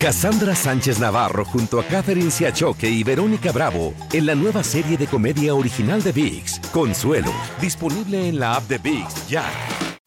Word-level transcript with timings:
Cassandra 0.00 0.54
Sánchez 0.54 1.00
Navarro 1.00 1.44
junto 1.44 1.80
a 1.80 1.84
Catherine 1.84 2.30
Siachoque 2.30 2.88
y 2.88 3.02
Verónica 3.02 3.50
Bravo 3.50 3.94
en 4.12 4.26
la 4.26 4.36
nueva 4.36 4.62
serie 4.62 4.96
de 4.96 5.08
comedia 5.08 5.56
original 5.56 6.04
de 6.04 6.12
VIX, 6.12 6.60
Consuelo, 6.72 7.32
disponible 7.60 8.28
en 8.28 8.38
la 8.38 8.54
app 8.54 8.68
de 8.68 8.78
VIX 8.78 9.28
ya. 9.28 9.44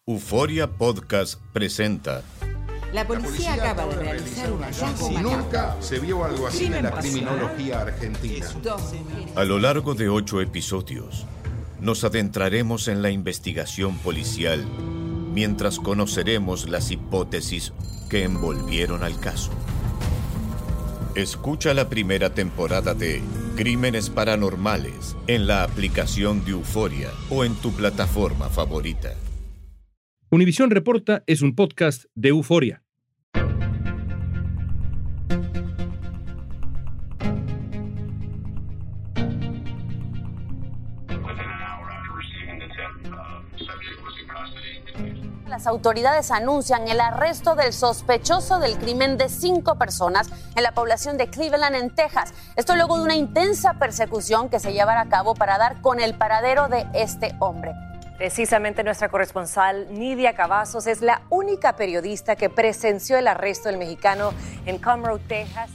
Euforia 0.08 0.72
Podcast 0.72 1.42
presenta. 1.52 2.24
La 2.94 3.06
policía, 3.06 3.56
acaba 3.56 3.86
de 3.88 3.96
realizar 3.98 4.54
un 4.54 4.64
hallazgo 4.64 5.10
Si 5.10 5.16
nunca 5.18 5.76
se 5.82 6.00
vio 6.00 6.24
algo 6.24 6.48
así 6.48 6.68
en 6.68 6.84
la 6.84 6.92
criminología 6.92 7.82
argentina. 7.82 8.48
A 9.36 9.44
lo 9.44 9.60
largo 9.60 9.94
de 9.94 10.08
ocho 10.08 10.40
episodios, 10.40 11.26
nos 11.82 12.06
adentraremos 12.06 12.88
en 12.88 13.02
la 13.02 13.12
investigación 13.12 13.98
policial 13.98 14.66
mientras 15.34 15.80
conoceremos 15.80 16.70
las 16.70 16.92
hipótesis 16.92 17.74
que 18.10 18.24
envolvieron 18.24 19.04
al 19.04 19.20
caso. 19.20 19.52
Escucha 21.16 21.74
la 21.74 21.90
primera 21.90 22.34
temporada 22.34 22.94
de 22.94 23.22
Crímenes 23.58 24.10
Paranormales 24.10 25.18
en 25.28 25.46
la 25.46 25.64
aplicación 25.64 26.46
de 26.46 26.52
Euforia 26.52 27.10
o 27.30 27.44
en 27.44 27.54
tu 27.56 27.74
plataforma 27.74 28.48
favorita. 28.48 29.14
Univisión 30.30 30.72
Reporta 30.72 31.26
es 31.28 31.42
un 31.42 31.54
podcast 31.54 32.06
de 32.16 32.30
euforia. 32.30 32.81
Las 45.52 45.68
autoridades 45.68 46.32
anuncian 46.32 46.88
el 46.88 47.02
arresto 47.02 47.56
del 47.56 47.74
sospechoso 47.74 48.60
del 48.60 48.78
crimen 48.78 49.18
de 49.18 49.28
cinco 49.28 49.76
personas 49.76 50.30
en 50.56 50.64
la 50.64 50.72
población 50.72 51.18
de 51.18 51.28
Cleveland, 51.28 51.76
en 51.76 51.94
Texas. 51.94 52.34
Esto 52.56 52.74
luego 52.78 52.98
de 52.98 53.04
una 53.04 53.16
intensa 53.16 53.74
persecución 53.74 54.48
que 54.48 54.62
se 54.62 54.72
llevará 54.72 55.02
a 55.02 55.10
cabo 55.10 55.36
para 55.36 55.58
dar 55.58 55.82
con 55.82 56.00
el 56.00 56.14
paradero 56.14 56.70
de 56.70 56.88
este 56.94 57.36
hombre. 57.40 57.74
Precisamente 58.18 58.82
nuestra 58.82 59.10
corresponsal 59.10 59.94
Nidia 59.94 60.36
Cavazos 60.36 60.88
es 60.88 61.02
la 61.02 61.24
única 61.30 61.76
periodista 61.76 62.38
que 62.38 62.50
presenció 62.50 63.18
el 63.18 63.28
arresto 63.28 63.68
del 63.68 63.78
mexicano 63.78 64.32
en 64.66 64.78
Conroe, 64.78 65.20
Texas. 65.20 65.70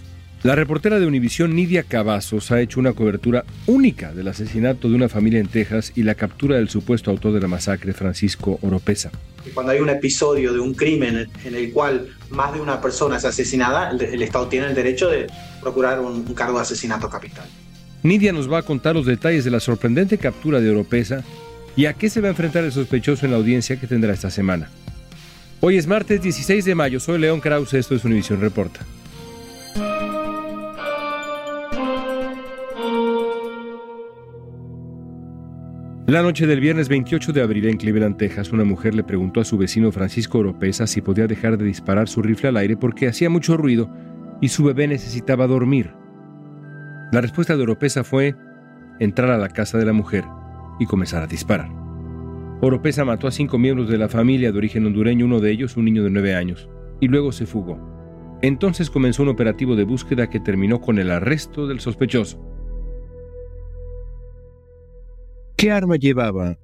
La 0.46 0.54
reportera 0.54 1.00
de 1.00 1.06
Univisión 1.06 1.56
Nidia 1.56 1.82
Cavazos 1.82 2.52
ha 2.52 2.60
hecho 2.60 2.78
una 2.78 2.92
cobertura 2.92 3.44
única 3.66 4.12
del 4.12 4.28
asesinato 4.28 4.88
de 4.88 4.94
una 4.94 5.08
familia 5.08 5.40
en 5.40 5.48
Texas 5.48 5.90
y 5.96 6.04
la 6.04 6.14
captura 6.14 6.54
del 6.54 6.68
supuesto 6.68 7.10
autor 7.10 7.32
de 7.32 7.40
la 7.40 7.48
masacre, 7.48 7.92
Francisco 7.92 8.56
Oropesa. 8.62 9.10
Cuando 9.54 9.72
hay 9.72 9.80
un 9.80 9.88
episodio 9.88 10.52
de 10.52 10.60
un 10.60 10.72
crimen 10.72 11.28
en 11.44 11.54
el 11.56 11.72
cual 11.72 12.14
más 12.30 12.54
de 12.54 12.60
una 12.60 12.80
persona 12.80 13.16
es 13.16 13.24
asesinada, 13.24 13.90
el, 13.90 14.22
Estado 14.22 14.46
tiene 14.46 14.68
el 14.68 14.76
derecho 14.76 15.08
de 15.08 15.26
procurar 15.60 15.98
un, 15.98 16.24
un 16.24 16.34
cargo 16.34 16.58
de 16.58 16.62
asesinato 16.62 17.10
capital. 17.10 17.48
Nidia 18.04 18.32
nos 18.32 18.48
va 18.48 18.58
a 18.58 18.62
contar 18.62 18.94
los 18.94 19.04
detalles 19.04 19.44
de 19.44 19.50
la 19.50 19.58
sorprendente 19.58 20.16
captura 20.16 20.60
de 20.60 20.70
Oropesa 20.70 21.24
y 21.74 21.86
a 21.86 21.94
qué 21.94 22.08
se 22.08 22.20
va 22.20 22.28
a 22.28 22.30
enfrentar 22.30 22.62
el 22.62 22.70
sospechoso 22.70 23.26
en 23.26 23.32
la 23.32 23.38
audiencia 23.38 23.80
que 23.80 23.88
tendrá 23.88 24.12
esta 24.12 24.30
semana. 24.30 24.70
Hoy 25.58 25.76
es 25.76 25.88
martes 25.88 26.22
16 26.22 26.64
de 26.64 26.76
mayo, 26.76 27.00
soy 27.00 27.18
León 27.18 27.40
Krause, 27.40 27.74
esto 27.74 27.96
es 27.96 28.04
Univisión 28.04 28.40
Reporta. 28.40 28.86
La 36.06 36.22
noche 36.22 36.46
del 36.46 36.60
viernes 36.60 36.88
28 36.88 37.32
de 37.32 37.42
abril 37.42 37.66
en 37.66 37.78
Cleveland, 37.78 38.16
Texas, 38.16 38.52
una 38.52 38.62
mujer 38.62 38.94
le 38.94 39.02
preguntó 39.02 39.40
a 39.40 39.44
su 39.44 39.58
vecino 39.58 39.90
Francisco 39.90 40.38
Oropesa 40.38 40.86
si 40.86 41.00
podía 41.00 41.26
dejar 41.26 41.58
de 41.58 41.64
disparar 41.64 42.06
su 42.06 42.22
rifle 42.22 42.50
al 42.50 42.58
aire 42.58 42.76
porque 42.76 43.08
hacía 43.08 43.28
mucho 43.28 43.56
ruido 43.56 43.90
y 44.40 44.46
su 44.46 44.62
bebé 44.62 44.86
necesitaba 44.86 45.48
dormir. 45.48 45.90
La 47.10 47.20
respuesta 47.20 47.56
de 47.56 47.64
Oropesa 47.64 48.04
fue 48.04 48.36
entrar 49.00 49.32
a 49.32 49.36
la 49.36 49.48
casa 49.48 49.78
de 49.78 49.84
la 49.84 49.92
mujer 49.92 50.24
y 50.78 50.86
comenzar 50.86 51.24
a 51.24 51.26
disparar. 51.26 51.72
Oropesa 52.60 53.04
mató 53.04 53.26
a 53.26 53.32
cinco 53.32 53.58
miembros 53.58 53.88
de 53.88 53.98
la 53.98 54.08
familia 54.08 54.52
de 54.52 54.58
origen 54.58 54.86
hondureño, 54.86 55.24
uno 55.24 55.40
de 55.40 55.50
ellos 55.50 55.76
un 55.76 55.86
niño 55.86 56.04
de 56.04 56.10
nueve 56.10 56.36
años, 56.36 56.68
y 57.00 57.08
luego 57.08 57.32
se 57.32 57.46
fugó. 57.46 58.38
Entonces 58.42 58.90
comenzó 58.90 59.24
un 59.24 59.30
operativo 59.30 59.74
de 59.74 59.82
búsqueda 59.82 60.30
que 60.30 60.38
terminó 60.38 60.80
con 60.80 61.00
el 61.00 61.10
arresto 61.10 61.66
del 61.66 61.80
sospechoso. 61.80 62.45
¿Qué 65.66 65.72
arma 65.72 65.96
llevaba 65.96 66.56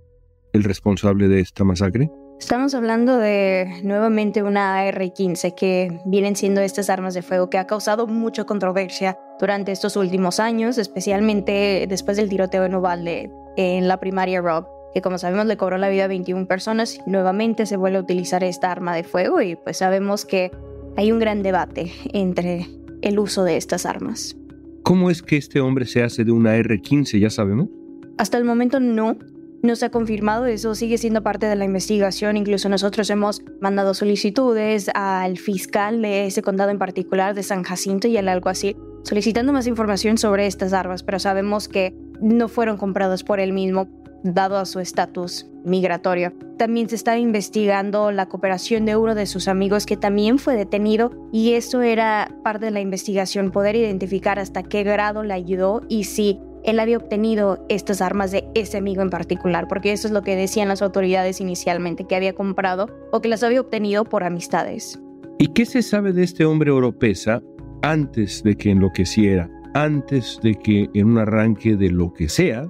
el 0.52 0.62
responsable 0.62 1.26
de 1.26 1.40
esta 1.40 1.64
masacre? 1.64 2.08
Estamos 2.38 2.72
hablando 2.72 3.16
de 3.16 3.80
nuevamente 3.82 4.44
una 4.44 4.78
AR-15 4.78 5.56
que 5.56 5.98
vienen 6.06 6.36
siendo 6.36 6.60
estas 6.60 6.88
armas 6.88 7.12
de 7.12 7.22
fuego 7.22 7.50
que 7.50 7.58
ha 7.58 7.66
causado 7.66 8.06
mucha 8.06 8.44
controversia 8.44 9.18
durante 9.40 9.72
estos 9.72 9.96
últimos 9.96 10.38
años, 10.38 10.78
especialmente 10.78 11.84
después 11.88 12.16
del 12.16 12.28
tiroteo 12.28 12.64
en 12.64 12.76
Uvalde 12.76 13.32
en 13.56 13.88
la 13.88 13.98
primaria 13.98 14.40
Rob, 14.40 14.68
que 14.94 15.02
como 15.02 15.18
sabemos 15.18 15.46
le 15.46 15.56
cobró 15.56 15.78
la 15.78 15.88
vida 15.88 16.04
a 16.04 16.06
21 16.06 16.46
personas. 16.46 17.00
Nuevamente 17.04 17.66
se 17.66 17.76
vuelve 17.76 17.98
a 17.98 18.02
utilizar 18.02 18.44
esta 18.44 18.70
arma 18.70 18.94
de 18.94 19.02
fuego 19.02 19.42
y 19.42 19.56
pues 19.56 19.78
sabemos 19.78 20.24
que 20.24 20.52
hay 20.96 21.10
un 21.10 21.18
gran 21.18 21.42
debate 21.42 21.90
entre 22.12 22.68
el 23.00 23.18
uso 23.18 23.42
de 23.42 23.56
estas 23.56 23.84
armas. 23.84 24.36
¿Cómo 24.84 25.10
es 25.10 25.22
que 25.22 25.38
este 25.38 25.60
hombre 25.60 25.86
se 25.86 26.04
hace 26.04 26.22
de 26.22 26.30
una 26.30 26.54
R-15? 26.54 27.18
Ya 27.18 27.30
sabemos. 27.30 27.68
Hasta 28.18 28.38
el 28.38 28.44
momento 28.44 28.80
no, 28.80 29.16
no 29.62 29.76
se 29.76 29.86
ha 29.86 29.90
confirmado, 29.90 30.46
eso 30.46 30.74
sigue 30.74 30.98
siendo 30.98 31.22
parte 31.22 31.46
de 31.46 31.56
la 31.56 31.64
investigación. 31.64 32.36
Incluso 32.36 32.68
nosotros 32.68 33.08
hemos 33.10 33.42
mandado 33.60 33.94
solicitudes 33.94 34.90
al 34.94 35.38
fiscal 35.38 36.02
de 36.02 36.26
ese 36.26 36.42
condado 36.42 36.70
en 36.70 36.78
particular, 36.78 37.34
de 37.34 37.42
San 37.42 37.62
Jacinto 37.62 38.08
y 38.08 38.16
al 38.16 38.28
alguacil, 38.28 38.76
solicitando 39.04 39.52
más 39.52 39.66
información 39.66 40.18
sobre 40.18 40.46
estas 40.46 40.72
armas, 40.72 41.02
pero 41.02 41.18
sabemos 41.18 41.68
que 41.68 41.94
no 42.20 42.48
fueron 42.48 42.76
compradas 42.76 43.24
por 43.24 43.40
él 43.40 43.52
mismo, 43.52 43.88
dado 44.24 44.56
a 44.56 44.66
su 44.66 44.80
estatus 44.80 45.46
migratorio. 45.64 46.32
También 46.58 46.88
se 46.88 46.94
está 46.94 47.18
investigando 47.18 48.12
la 48.12 48.26
cooperación 48.26 48.84
de 48.84 48.96
uno 48.96 49.14
de 49.14 49.26
sus 49.26 49.48
amigos 49.48 49.86
que 49.86 49.96
también 49.96 50.38
fue 50.38 50.56
detenido 50.56 51.10
y 51.32 51.54
eso 51.54 51.82
era 51.82 52.36
parte 52.44 52.66
de 52.66 52.70
la 52.70 52.80
investigación, 52.80 53.50
poder 53.50 53.76
identificar 53.76 54.38
hasta 54.38 54.62
qué 54.62 54.82
grado 54.84 55.22
le 55.22 55.34
ayudó 55.34 55.82
y 55.88 56.04
si 56.04 56.40
él 56.64 56.80
había 56.80 56.96
obtenido 56.96 57.64
estas 57.68 58.00
armas 58.00 58.30
de 58.30 58.48
ese 58.54 58.78
amigo 58.78 59.02
en 59.02 59.10
particular, 59.10 59.66
porque 59.68 59.92
eso 59.92 60.06
es 60.06 60.12
lo 60.12 60.22
que 60.22 60.36
decían 60.36 60.68
las 60.68 60.82
autoridades 60.82 61.40
inicialmente, 61.40 62.04
que 62.04 62.16
había 62.16 62.34
comprado 62.34 62.88
o 63.10 63.20
que 63.20 63.28
las 63.28 63.42
había 63.42 63.60
obtenido 63.60 64.04
por 64.04 64.24
amistades. 64.24 65.00
¿Y 65.38 65.48
qué 65.48 65.66
se 65.66 65.82
sabe 65.82 66.12
de 66.12 66.22
este 66.22 66.44
hombre 66.44 66.70
Oropesa 66.70 67.42
antes 67.82 68.42
de 68.44 68.56
que 68.56 68.70
enloqueciera, 68.70 69.50
antes 69.74 70.38
de 70.42 70.54
que 70.54 70.88
en 70.94 71.06
un 71.06 71.18
arranque 71.18 71.76
de 71.76 71.90
lo 71.90 72.12
que 72.12 72.28
sea, 72.28 72.68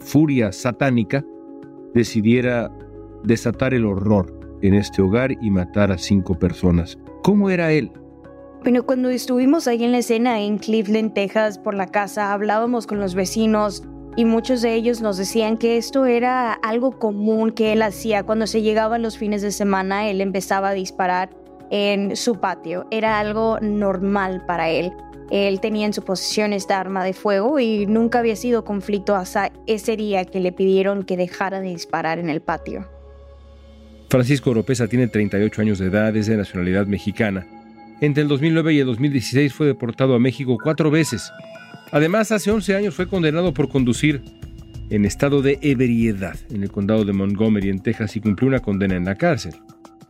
furia 0.00 0.52
satánica, 0.52 1.24
decidiera 1.94 2.70
desatar 3.24 3.72
el 3.72 3.86
horror 3.86 4.38
en 4.62 4.74
este 4.74 5.02
hogar 5.02 5.32
y 5.40 5.50
matar 5.50 5.90
a 5.90 5.98
cinco 5.98 6.38
personas? 6.38 6.98
¿Cómo 7.22 7.48
era 7.50 7.72
él? 7.72 7.90
Bueno, 8.62 8.84
cuando 8.84 9.10
estuvimos 9.10 9.68
ahí 9.68 9.84
en 9.84 9.92
la 9.92 9.98
escena 9.98 10.40
en 10.40 10.58
Cleveland, 10.58 11.14
Texas, 11.14 11.58
por 11.58 11.74
la 11.74 11.86
casa, 11.86 12.32
hablábamos 12.32 12.86
con 12.86 12.98
los 12.98 13.14
vecinos 13.14 13.84
y 14.16 14.24
muchos 14.24 14.62
de 14.62 14.74
ellos 14.74 15.00
nos 15.00 15.18
decían 15.18 15.56
que 15.56 15.76
esto 15.76 16.06
era 16.06 16.52
algo 16.52 16.98
común 16.98 17.52
que 17.52 17.72
él 17.72 17.82
hacía. 17.82 18.24
Cuando 18.24 18.46
se 18.46 18.62
llegaban 18.62 19.02
los 19.02 19.18
fines 19.18 19.42
de 19.42 19.52
semana, 19.52 20.08
él 20.08 20.20
empezaba 20.20 20.70
a 20.70 20.72
disparar 20.72 21.30
en 21.70 22.16
su 22.16 22.40
patio. 22.40 22.86
Era 22.90 23.20
algo 23.20 23.58
normal 23.60 24.42
para 24.46 24.70
él. 24.70 24.92
Él 25.30 25.60
tenía 25.60 25.86
en 25.86 25.92
su 25.92 26.02
posesión 26.02 26.52
esta 26.52 26.80
arma 26.80 27.04
de 27.04 27.12
fuego 27.12 27.58
y 27.60 27.86
nunca 27.86 28.20
había 28.20 28.36
sido 28.36 28.64
conflicto 28.64 29.14
hasta 29.14 29.52
ese 29.66 29.96
día 29.96 30.24
que 30.24 30.40
le 30.40 30.52
pidieron 30.52 31.04
que 31.04 31.16
dejara 31.16 31.60
de 31.60 31.68
disparar 31.68 32.18
en 32.18 32.30
el 32.30 32.40
patio. 32.40 32.88
Francisco 34.08 34.50
Oropesa 34.50 34.86
tiene 34.86 35.08
38 35.08 35.62
años 35.62 35.78
de 35.78 35.86
edad, 35.86 36.16
es 36.16 36.26
de 36.26 36.36
nacionalidad 36.36 36.86
mexicana. 36.86 37.46
Entre 38.00 38.22
el 38.22 38.28
2009 38.28 38.74
y 38.74 38.80
el 38.80 38.86
2016 38.86 39.54
fue 39.54 39.66
deportado 39.66 40.14
a 40.14 40.18
México 40.18 40.58
cuatro 40.62 40.90
veces. 40.90 41.32
Además, 41.92 42.30
hace 42.30 42.50
11 42.50 42.76
años 42.76 42.94
fue 42.94 43.08
condenado 43.08 43.54
por 43.54 43.70
conducir 43.70 44.22
en 44.90 45.04
estado 45.04 45.40
de 45.40 45.58
ebriedad 45.62 46.36
en 46.50 46.62
el 46.62 46.70
condado 46.70 47.04
de 47.04 47.12
Montgomery, 47.12 47.70
en 47.70 47.80
Texas, 47.80 48.14
y 48.16 48.20
cumplió 48.20 48.48
una 48.48 48.60
condena 48.60 48.96
en 48.96 49.06
la 49.06 49.14
cárcel. 49.14 49.54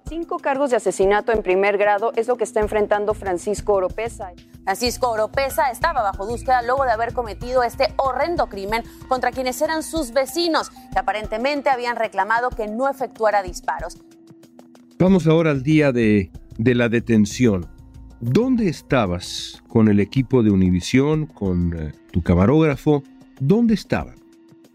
Cinco 0.08 0.38
cargos 0.38 0.70
de 0.70 0.76
asesinato 0.76 1.32
en 1.32 1.42
primer 1.42 1.78
grado 1.78 2.12
es 2.16 2.28
lo 2.28 2.36
que 2.36 2.44
está 2.44 2.60
enfrentando 2.60 3.14
Francisco 3.14 3.74
Oropesa. 3.74 4.32
Francisco 4.64 5.10
Oropesa 5.10 5.70
estaba 5.70 6.02
bajo 6.02 6.26
búsqueda 6.26 6.62
luego 6.62 6.84
de 6.84 6.92
haber 6.92 7.12
cometido 7.12 7.62
este 7.62 7.92
horrendo 7.96 8.48
crimen 8.48 8.82
contra 9.08 9.30
quienes 9.30 9.60
eran 9.62 9.82
sus 9.82 10.12
vecinos, 10.12 10.70
que 10.70 10.98
aparentemente 10.98 11.70
habían 11.70 11.96
reclamado 11.96 12.50
que 12.50 12.66
no 12.66 12.88
efectuara 12.88 13.42
disparos. 13.42 13.98
Vamos 14.98 15.26
ahora 15.26 15.50
al 15.50 15.62
día 15.62 15.92
de, 15.92 16.30
de 16.56 16.74
la 16.74 16.88
detención. 16.88 17.75
¿Dónde 18.20 18.68
estabas 18.68 19.62
con 19.68 19.88
el 19.88 20.00
equipo 20.00 20.42
de 20.42 20.50
Univisión, 20.50 21.26
con 21.26 21.74
eh, 21.76 21.92
tu 22.12 22.22
camarógrafo? 22.22 23.02
¿Dónde 23.40 23.74
estaban? 23.74 24.14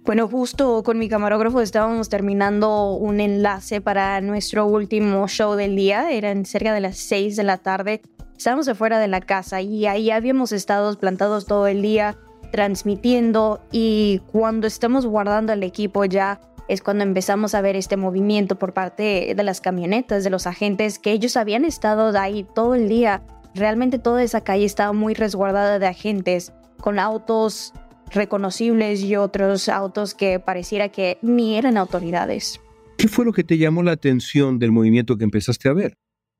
Bueno, 0.05 0.27
justo 0.27 0.83
con 0.83 0.99
mi 0.99 1.09
camarógrafo 1.09 1.59
estábamos 1.61 2.07
terminando 2.07 2.93
un 2.93 3.19
enlace 3.19 3.81
para 3.81 4.21
nuestro 4.21 4.67
último 4.67 5.27
show 5.27 5.55
del 5.55 5.75
día. 5.75 6.11
Eran 6.11 6.45
cerca 6.45 6.71
de 6.73 6.81
las 6.81 6.97
6 6.97 7.35
de 7.35 7.43
la 7.43 7.57
tarde. 7.57 8.01
estábamos 8.37 8.67
afuera 8.67 8.99
de 8.99 9.07
la 9.07 9.21
casa 9.21 9.59
y 9.61 9.87
ahí 9.87 10.11
habíamos 10.11 10.51
estado 10.51 10.95
plantados 10.99 11.45
todo 11.45 11.65
el 11.65 11.81
día 11.81 12.17
transmitiendo 12.51 13.61
y 13.71 14.21
cuando 14.31 14.67
estamos 14.67 15.05
guardando 15.05 15.53
el 15.53 15.63
equipo 15.63 16.05
ya 16.05 16.41
es 16.71 16.81
cuando 16.81 17.03
empezamos 17.03 17.53
a 17.53 17.59
ver 17.59 17.75
este 17.75 17.97
movimiento 17.97 18.57
por 18.57 18.73
parte 18.73 19.33
de 19.35 19.43
las 19.43 19.59
camionetas, 19.59 20.23
de 20.23 20.29
los 20.29 20.47
agentes, 20.47 20.99
que 20.99 21.11
ellos 21.11 21.35
habían 21.35 21.65
estado 21.65 22.17
ahí 22.17 22.45
todo 22.55 22.75
el 22.75 22.87
día. 22.87 23.23
Realmente 23.53 23.99
toda 23.99 24.23
esa 24.23 24.45
calle 24.45 24.63
estaba 24.63 24.93
muy 24.93 25.13
resguardada 25.13 25.79
de 25.79 25.87
agentes, 25.87 26.53
con 26.79 26.97
autos 26.97 27.73
reconocibles 28.13 29.01
y 29.01 29.17
otros 29.17 29.67
autos 29.67 30.13
que 30.13 30.39
pareciera 30.39 30.87
que 30.87 31.17
ni 31.21 31.57
eran 31.57 31.75
autoridades. 31.75 32.61
¿Qué 32.97 33.09
fue 33.09 33.25
lo 33.25 33.33
que 33.33 33.43
te 33.43 33.57
llamó 33.57 33.83
la 33.83 33.91
atención 33.91 34.57
del 34.57 34.71
movimiento 34.71 35.17
que 35.17 35.25
empezaste 35.25 35.67
a 35.67 35.73
ver? 35.73 35.95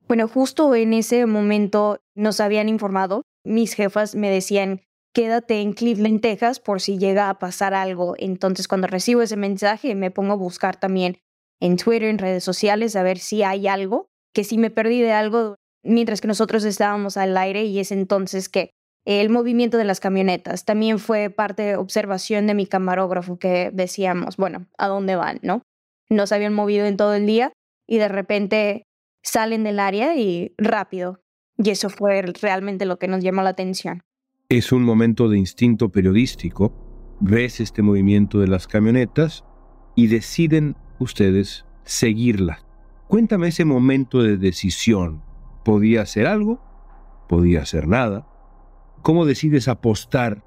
Bueno, 0.07 0.30
justo 0.30 0.74
en 0.75 0.94
ese 0.94 1.25
momento 1.25 2.00
nos 2.16 2.39
habían 2.39 2.69
informado, 2.69 3.24
mis 3.44 3.74
jefas 3.74 4.16
me 4.16 4.30
decían, 4.30 4.80
quédate 5.13 5.62
en 5.62 5.74
Cleveland, 5.74 6.22
Texas, 6.22 6.60
por 6.60 6.81
si 6.81 6.98
llega 6.98 7.30
a 7.30 7.40
pasar 7.40 7.74
algo. 7.74 8.16
Entonces, 8.18 8.68
cuando 8.68 8.88
recibo 8.88 9.22
ese 9.22 9.38
mensaje, 9.38 9.96
me 9.96 10.12
pongo 10.12 10.34
a 10.34 10.38
buscar 10.38 10.80
también 10.80 11.18
en 11.60 11.78
Twitter, 11.78 12.10
en 12.10 12.18
redes 12.18 12.44
sociales, 12.44 12.96
a 12.96 13.04
ver 13.04 13.19
si 13.19 13.44
hay 13.44 13.68
algo, 13.68 14.08
que 14.34 14.44
si 14.44 14.58
me 14.58 14.72
perdí 14.72 15.02
de 15.02 15.12
algo 15.12 15.56
mientras 15.84 16.22
que 16.22 16.28
nosotros 16.28 16.63
estábamos 16.63 17.18
al 17.18 17.36
aire 17.38 17.63
y 17.63 17.80
es 17.80 17.92
entonces 17.92 18.50
que 18.50 18.72
el 19.06 19.30
movimiento 19.30 19.78
de 19.78 19.84
las 19.84 20.00
camionetas 20.00 20.63
también 20.63 21.00
fue 21.00 21.30
parte 21.30 21.64
de 21.64 21.75
observación 21.75 22.46
de 22.46 22.54
mi 22.54 22.68
camarógrafo 22.68 23.40
que 23.40 23.72
decíamos, 23.74 24.38
bueno, 24.38 24.68
¿a 24.78 24.88
dónde 24.88 25.16
van? 25.16 25.40
¿No? 25.42 25.64
Nos 26.10 26.31
habían 26.31 26.54
movido 26.54 26.86
en 26.86 26.98
todo 26.98 27.16
el 27.16 27.25
día 27.25 27.52
y 27.88 27.98
de 27.98 28.07
repente 28.07 28.84
salen 29.24 29.64
del 29.64 29.80
área 29.80 30.16
y 30.16 30.54
rápido. 30.57 31.19
Y 31.57 31.72
eso 31.72 31.90
fue 31.90 32.22
realmente 32.22 32.86
lo 32.86 32.98
que 32.98 33.07
nos 33.07 33.24
llamó 33.24 33.42
la 33.42 33.50
atención. 33.52 34.02
Es 34.51 34.74
un 34.74 34.83
momento 34.83 35.30
de 35.30 35.38
instinto 35.38 35.94
periodístico. 35.94 36.74
Ves 37.21 37.62
este 37.62 37.81
movimiento 37.81 38.42
de 38.42 38.50
las 38.50 38.68
camionetas 38.68 39.45
y 39.95 40.07
deciden 40.07 40.75
ustedes 41.00 41.63
seguirla. 41.86 42.59
Cuéntame 43.07 43.48
ese 43.48 43.63
momento 43.63 44.21
de 44.21 44.36
decisión. 44.36 45.24
¿Podía 45.63 46.01
hacer 46.01 46.27
algo? 46.27 46.59
¿Podía 47.30 47.62
hacer 47.62 47.88
nada? 47.88 48.27
¿Cómo 49.03 49.25
decides 49.25 49.69
apostar 49.69 50.44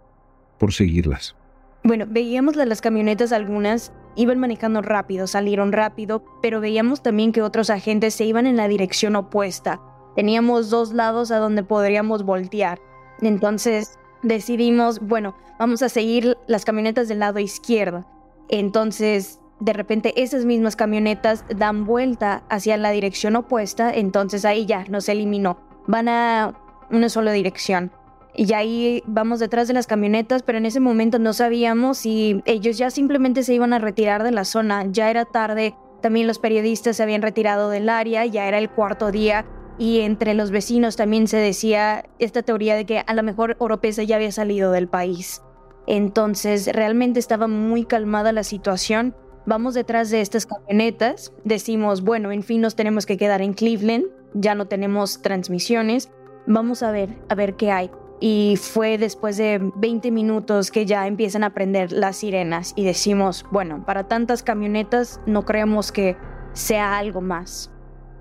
por 0.59 0.75
seguirlas? 0.75 1.35
Bueno, 1.83 2.05
veíamos 2.07 2.57
las 2.57 2.83
camionetas 2.83 3.33
algunas 3.33 3.91
iban 4.17 4.39
manejando 4.39 4.83
rápido, 4.83 5.27
salieron 5.27 5.73
rápido, 5.73 6.23
pero 6.43 6.61
veíamos 6.61 7.03
también 7.03 7.33
que 7.33 7.41
otros 7.41 7.71
agentes 7.71 8.13
se 8.13 8.27
iban 8.27 8.47
en 8.47 8.57
la 8.57 8.69
dirección 8.69 9.17
opuesta. 9.17 9.81
Teníamos 10.15 10.69
dos 10.69 10.93
lados 10.93 11.31
a 11.31 11.39
donde 11.39 11.63
podríamos 11.63 12.23
voltear. 12.23 12.79
Entonces 13.27 13.99
decidimos, 14.23 15.01
bueno, 15.01 15.35
vamos 15.59 15.83
a 15.83 15.89
seguir 15.89 16.37
las 16.47 16.65
camionetas 16.65 17.09
del 17.09 17.21
lado 17.21 17.39
izquierdo. 17.39 18.05
Entonces, 18.49 19.41
de 19.61 19.73
repente 19.73 20.23
esas 20.23 20.45
mismas 20.45 20.77
camionetas 20.77 21.45
dan 21.55 21.85
vuelta 21.85 22.43
hacia 22.49 22.77
la 22.77 22.91
dirección 22.91 23.37
opuesta, 23.37 23.93
entonces 23.93 24.45
ahí 24.45 24.67
ya 24.67 24.85
nos 24.89 25.09
eliminó. 25.09 25.59
Van 25.87 26.09
a 26.09 26.55
una 26.91 27.09
sola 27.09 27.33
dirección. 27.33 27.93
Y 28.37 28.53
ahí 28.53 29.03
vamos 29.07 29.39
detrás 29.39 29.69
de 29.69 29.75
las 29.75 29.87
camionetas, 29.87 30.43
pero 30.43 30.59
en 30.59 30.67
ese 30.67 30.81
momento 30.81 31.21
no 31.21 31.33
sabíamos 31.33 31.99
si 31.99 32.43
ellos 32.47 32.77
ya 32.77 32.91
simplemente 32.91 33.45
se 33.45 33.55
iban 33.55 33.73
a 33.73 33.79
retirar 33.79 34.25
de 34.25 34.33
la 34.33 34.45
zona. 34.45 34.87
Ya 34.91 35.09
era 35.09 35.25
tarde, 35.25 35.77
también 36.03 36.27
los 36.27 36.41
periodistas 36.41 36.97
se 36.97 37.03
habían 37.05 37.23
retirado 37.23 37.71
del 37.71 37.89
área, 37.89 38.27
ya 38.27 38.49
era 38.49 38.59
el 38.59 38.71
cuarto 38.71 39.13
día 39.13 39.47
y 39.79 40.01
entre 40.01 40.35
los 40.35 40.51
vecinos 40.51 40.97
también 40.97 41.27
se 41.27 41.37
decía 41.37 42.05
esta 42.19 42.43
teoría 42.43 42.77
de 42.77 42.87
que 42.87 43.03
a 43.07 43.15
lo 43.15 43.23
mejor 43.23 43.57
Oropesa 43.59 44.03
ya 44.03 44.17
había 44.17 44.33
salido 44.33 44.71
del 44.73 44.89
país. 44.89 45.43
Entonces 45.87 46.69
realmente 46.73 47.21
estaba 47.21 47.47
muy 47.47 47.85
calmada 47.85 48.33
la 48.33 48.45
situación. 48.45 49.15
Vamos 49.47 49.75
detrás 49.75 50.11
de 50.11 50.21
estas 50.21 50.47
camionetas, 50.47 51.33
decimos, 51.45 52.03
bueno, 52.03 52.33
en 52.33 52.43
fin 52.43 52.63
nos 52.63 52.77
tenemos 52.77 53.05
que 53.05 53.19
quedar 53.19 53.43
en 53.43 53.53
Cleveland, 53.53 54.07
ya 54.33 54.55
no 54.55 54.67
tenemos 54.67 55.21
transmisiones, 55.21 56.11
vamos 56.47 56.83
a 56.83 56.91
ver, 56.91 57.11
a 57.29 57.35
ver 57.35 57.55
qué 57.55 57.71
hay 57.71 57.91
y 58.21 58.57
fue 58.57 58.97
después 58.97 59.37
de 59.37 59.61
20 59.77 60.11
minutos 60.11 60.71
que 60.71 60.87
ya 60.87 61.07
empiezan 61.07 61.45
a 61.45 61.53
prender 61.53 61.93
las 61.93 62.17
sirenas 62.17 62.73
y 62.75 62.85
decimos, 62.85 63.45
bueno, 63.51 63.85
para 63.85 64.09
tantas 64.09 64.43
camionetas 64.43 65.21
no 65.27 65.45
creemos 65.45 65.93
que 65.93 66.17
sea 66.55 66.97
algo 66.97 67.21
más. 67.21 67.71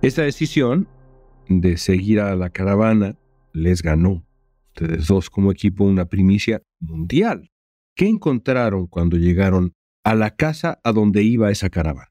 Esta 0.02 0.24
decisión 0.24 0.90
de 1.48 1.78
seguir 1.78 2.20
a 2.20 2.36
la 2.36 2.50
caravana 2.50 3.16
les 3.54 3.82
ganó. 3.82 4.26
Ustedes 4.76 5.08
dos 5.08 5.30
como 5.30 5.52
equipo 5.52 5.84
una 5.84 6.06
primicia 6.06 6.62
mundial. 6.80 7.52
¿Qué 7.96 8.08
encontraron 8.08 8.88
cuando 8.88 9.18
llegaron 9.18 9.74
a 10.04 10.16
la 10.16 10.36
casa 10.36 10.80
a 10.84 10.92
donde 10.92 11.24
iba 11.24 11.52
esa 11.52 11.70
caravana? 11.70 12.10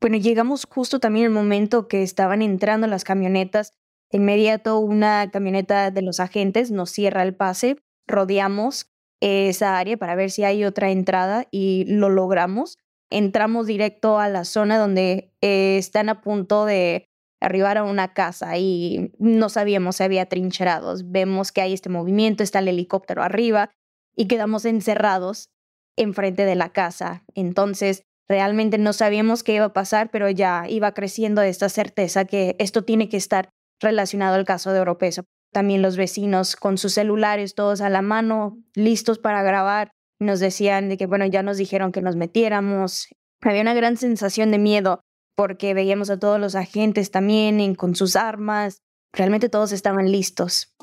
Bueno, 0.00 0.16
llegamos 0.18 0.66
justo 0.68 1.00
también 1.00 1.26
el 1.26 1.32
momento 1.32 1.88
que 1.88 2.02
estaban 2.02 2.42
entrando 2.42 2.86
las 2.86 3.04
camionetas 3.04 3.72
de 4.10 4.18
inmediato 4.18 4.78
una 4.78 5.30
camioneta 5.32 5.90
de 5.90 6.02
los 6.02 6.20
agentes 6.20 6.70
nos 6.70 6.90
cierra 6.90 7.22
el 7.22 7.34
pase, 7.34 7.76
rodeamos 8.06 8.92
esa 9.20 9.78
área 9.78 9.96
para 9.96 10.14
ver 10.14 10.30
si 10.30 10.44
hay 10.44 10.64
otra 10.64 10.90
entrada 10.90 11.48
y 11.50 11.84
lo 11.88 12.08
logramos. 12.08 12.78
Entramos 13.10 13.66
directo 13.66 14.18
a 14.18 14.28
la 14.28 14.44
zona 14.44 14.78
donde 14.78 15.32
eh, 15.40 15.78
están 15.78 16.08
a 16.08 16.20
punto 16.20 16.66
de 16.66 17.08
arribar 17.46 17.78
a 17.78 17.84
una 17.84 18.12
casa 18.12 18.58
y 18.58 19.12
no 19.18 19.48
sabíamos 19.48 19.96
si 19.96 20.02
había 20.02 20.26
trincherados. 20.26 21.10
Vemos 21.10 21.52
que 21.52 21.62
hay 21.62 21.72
este 21.72 21.88
movimiento, 21.88 22.42
está 22.42 22.58
el 22.58 22.68
helicóptero 22.68 23.22
arriba 23.22 23.70
y 24.16 24.26
quedamos 24.26 24.64
encerrados 24.64 25.50
enfrente 25.96 26.44
de 26.44 26.54
la 26.56 26.70
casa. 26.70 27.24
Entonces, 27.34 28.02
realmente 28.28 28.78
no 28.78 28.92
sabíamos 28.92 29.42
qué 29.42 29.54
iba 29.54 29.66
a 29.66 29.72
pasar, 29.72 30.10
pero 30.10 30.28
ya 30.28 30.64
iba 30.68 30.92
creciendo 30.92 31.42
esta 31.42 31.68
certeza 31.68 32.24
que 32.24 32.56
esto 32.58 32.84
tiene 32.84 33.08
que 33.08 33.16
estar 33.16 33.48
relacionado 33.80 34.34
al 34.34 34.44
caso 34.44 34.72
de 34.72 34.80
Oropesa. 34.80 35.24
También 35.52 35.82
los 35.82 35.96
vecinos 35.96 36.56
con 36.56 36.76
sus 36.76 36.94
celulares 36.94 37.54
todos 37.54 37.80
a 37.80 37.88
la 37.88 38.02
mano, 38.02 38.58
listos 38.74 39.18
para 39.18 39.42
grabar, 39.42 39.90
nos 40.18 40.40
decían 40.40 40.88
de 40.88 40.96
que, 40.96 41.06
bueno, 41.06 41.26
ya 41.26 41.42
nos 41.42 41.56
dijeron 41.58 41.92
que 41.92 42.02
nos 42.02 42.16
metiéramos. 42.16 43.08
Había 43.42 43.62
una 43.62 43.74
gran 43.74 43.96
sensación 43.96 44.50
de 44.50 44.58
miedo 44.58 45.00
porque 45.36 45.74
veíamos 45.74 46.10
a 46.10 46.18
todos 46.18 46.40
los 46.40 46.54
agentes 46.54 47.10
también 47.10 47.74
con 47.74 47.94
sus 47.94 48.16
armas. 48.16 48.82
Realmente 49.12 49.48
todos 49.48 49.70
estaban 49.70 50.10
listos. 50.10 50.74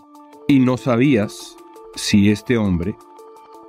Y 0.47 0.59
no 0.59 0.77
sabías 0.77 1.55
si 1.95 2.29
este 2.29 2.57
hombre, 2.57 2.95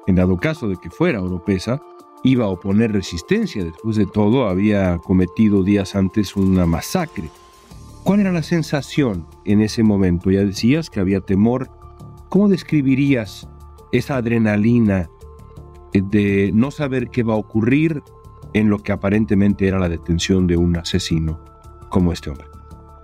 en 0.06 0.16
dado 0.16 0.37
caso 0.37 0.68
de 0.68 0.76
que 0.76 0.90
fuera 0.90 1.23
Oropesa, 1.23 1.80
iba 2.23 2.44
a 2.44 2.49
oponer 2.49 2.92
resistencia. 2.92 3.64
Después 3.64 3.97
de 3.97 4.06
todo, 4.06 4.47
había 4.47 4.99
cometido 4.99 5.62
días 5.62 5.94
antes 5.94 6.37
una 6.37 6.66
masacre. 6.66 7.30
¿Cuál 8.02 8.20
era 8.20 8.32
la 8.32 8.42
sensación 8.42 9.26
en 9.47 9.62
ese 9.62 9.82
momento? 9.82 10.30
Ya 10.30 10.44
decías 10.44 10.90
que 10.90 11.00
había 11.00 11.20
temor. 11.20 11.70
¿Cómo 12.28 12.49
describirías 12.49 13.49
esa 13.92 14.16
adrenalina 14.16 15.08
de 15.92 16.50
no 16.52 16.70
saber 16.70 17.08
qué 17.08 17.23
va 17.23 17.35
a 17.35 17.38
ocurrir 17.38 18.02
en 18.54 18.70
lo 18.70 18.78
que 18.78 18.92
aparentemente 18.92 19.68
era 19.68 19.78
la 19.78 19.88
detención 19.88 20.46
de 20.46 20.56
un 20.56 20.76
asesino 20.76 21.44
como 21.90 22.12
este 22.12 22.30
hombre? 22.30 22.46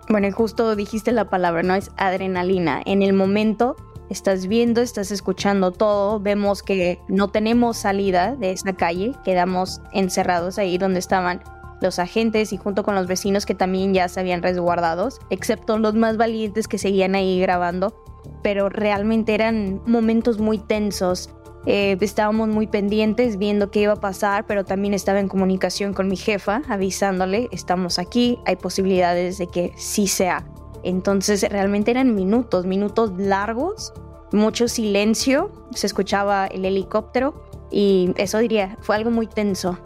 Bueno, 0.09 0.31
justo 0.33 0.75
dijiste 0.75 1.13
la 1.13 1.29
palabra, 1.29 1.63
¿no? 1.63 1.75
Es 1.75 1.91
adrenalina. 1.97 2.83
En 2.85 3.03
el 3.03 3.13
momento 3.13 3.77
estás 4.09 4.49
viendo, 4.49 4.81
estás 4.81 5.13
escuchando 5.13 5.71
todo, 5.71 6.19
vemos 6.19 6.63
que 6.63 6.99
no 7.09 7.29
tenemos 7.29 7.77
salida 7.77 8.35
de 8.35 8.51
esa 8.51 8.73
calle, 8.73 9.15
quedamos 9.25 9.81
encerrados 9.93 10.59
ahí 10.59 10.79
donde 10.79 10.99
estaban 10.99 11.43
los 11.81 11.99
agentes 11.99 12.53
y 12.53 12.57
junto 12.57 12.83
con 12.83 12.95
los 12.95 13.07
vecinos 13.07 13.47
que 13.47 13.55
también 13.55 13.95
ya 13.95 14.09
se 14.09 14.21
habían 14.21 14.43
resguardados, 14.43 15.21
excepto 15.31 15.79
los 15.79 15.95
más 15.95 16.17
valientes 16.17 16.69
que 16.69 16.77
seguían 16.77 17.15
ahí 17.15 17.41
grabando, 17.41 17.95
pero 18.43 18.69
realmente 18.69 19.35
eran 19.35 19.81
momentos 19.87 20.39
muy 20.39 20.59
tensos. 20.59 21.31
Eh, 21.67 21.97
estábamos 22.01 22.49
muy 22.49 22.67
pendientes 22.67 23.37
viendo 23.37 23.71
qué 23.71 23.83
iba 23.83 23.93
a 23.93 24.01
pasar, 24.01 24.47
pero 24.47 24.65
también 24.65 24.95
estaba 24.95 25.21
en 25.21 25.29
comunicación 25.29 25.93
con 25.93 26.09
mi 26.09 26.17
jefa 26.17 26.63
avisándole, 26.69 27.49
estamos 27.53 27.99
aquí, 27.99 28.39
hay 28.47 28.57
posibilidades 28.57 29.39
de 29.39 29.47
que 29.47 29.73
sí 29.77 30.07
sea. 30.07 30.47
Entonces 30.83 31.47
realmente 31.51 31.91
eran 31.91 32.15
minutos, 32.15 32.65
minutos 32.65 33.13
largos, 33.19 33.93
mucho 34.33 34.69
silencio, 34.69 35.51
se 35.75 35.87
escuchaba 35.87 36.47
el 36.47 36.65
helicóptero 36.65 37.47
y 37.71 38.13
eso 38.17 38.39
diría, 38.39 38.79
fue 38.81 38.97
algo 38.97 39.11
muy 39.11 39.27
tenso. 39.27 39.79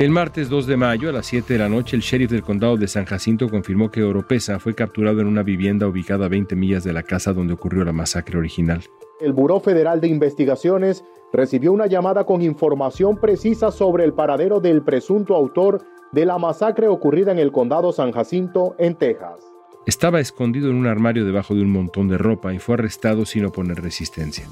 El 0.00 0.10
martes 0.10 0.48
2 0.48 0.66
de 0.66 0.76
mayo 0.78 1.10
a 1.10 1.12
las 1.12 1.26
7 1.26 1.52
de 1.52 1.58
la 1.58 1.68
noche, 1.68 1.94
el 1.94 2.02
sheriff 2.02 2.30
del 2.30 2.42
condado 2.42 2.76
de 2.78 2.88
San 2.88 3.04
Jacinto 3.04 3.50
confirmó 3.50 3.90
que 3.90 4.02
Oropesa 4.02 4.58
fue 4.58 4.74
capturado 4.74 5.20
en 5.20 5.26
una 5.26 5.42
vivienda 5.42 5.86
ubicada 5.86 6.24
a 6.24 6.28
20 6.28 6.56
millas 6.56 6.84
de 6.84 6.94
la 6.94 7.02
casa 7.02 7.34
donde 7.34 7.52
ocurrió 7.52 7.84
la 7.84 7.92
masacre 7.92 8.38
original. 8.38 8.82
El 9.20 9.34
Buró 9.34 9.60
Federal 9.60 10.00
de 10.00 10.08
Investigaciones 10.08 11.04
recibió 11.30 11.72
una 11.72 11.86
llamada 11.86 12.24
con 12.24 12.40
información 12.40 13.18
precisa 13.18 13.70
sobre 13.70 14.04
el 14.04 14.14
paradero 14.14 14.60
del 14.60 14.82
presunto 14.82 15.36
autor 15.36 15.82
de 16.12 16.24
la 16.24 16.38
masacre 16.38 16.88
ocurrida 16.88 17.30
en 17.30 17.38
el 17.38 17.52
condado 17.52 17.92
San 17.92 18.12
Jacinto, 18.12 18.74
en 18.78 18.94
Texas. 18.94 19.44
Estaba 19.86 20.20
escondido 20.20 20.70
en 20.70 20.76
un 20.76 20.86
armario 20.86 21.26
debajo 21.26 21.54
de 21.54 21.62
un 21.62 21.70
montón 21.70 22.08
de 22.08 22.16
ropa 22.16 22.54
y 22.54 22.58
fue 22.58 22.76
arrestado 22.76 23.26
sin 23.26 23.44
oponer 23.44 23.82
resistencia. 23.82 24.46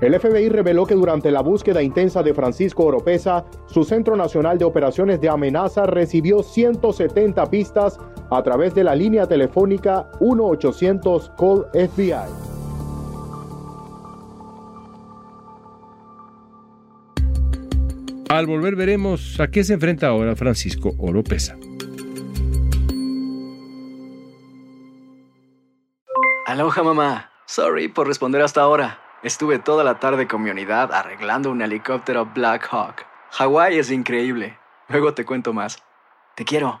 El 0.00 0.18
FBI 0.20 0.48
reveló 0.48 0.86
que 0.86 0.94
durante 0.94 1.30
la 1.30 1.40
búsqueda 1.40 1.82
intensa 1.82 2.22
de 2.22 2.34
Francisco 2.34 2.84
Oropesa, 2.84 3.44
su 3.66 3.84
Centro 3.84 4.16
Nacional 4.16 4.58
de 4.58 4.64
Operaciones 4.64 5.20
de 5.20 5.28
Amenaza 5.28 5.86
recibió 5.86 6.42
170 6.42 7.48
pistas 7.48 7.98
a 8.30 8.42
través 8.42 8.74
de 8.74 8.84
la 8.84 8.94
línea 8.94 9.26
telefónica 9.26 10.10
1-800 10.20 11.34
Call 11.36 11.66
FBI. 11.88 12.54
Al 18.28 18.46
volver 18.46 18.74
veremos 18.74 19.38
a 19.38 19.48
qué 19.48 19.62
se 19.62 19.74
enfrenta 19.74 20.08
ahora 20.08 20.34
Francisco 20.34 20.92
Oropesa. 20.98 21.56
Aloha 26.46 26.82
mamá. 26.82 27.30
Sorry 27.46 27.88
por 27.88 28.06
responder 28.06 28.42
hasta 28.42 28.60
ahora. 28.60 28.98
Estuve 29.22 29.58
toda 29.58 29.84
la 29.84 30.00
tarde 30.00 30.26
con 30.26 30.42
mi 30.42 30.50
unidad 30.50 30.92
arreglando 30.92 31.50
un 31.50 31.62
helicóptero 31.62 32.26
Black 32.34 32.68
Hawk. 32.70 33.06
Hawái 33.30 33.78
es 33.78 33.90
increíble. 33.90 34.58
Luego 34.88 35.14
te 35.14 35.24
cuento 35.24 35.52
más. 35.52 35.82
Te 36.34 36.44
quiero. 36.44 36.80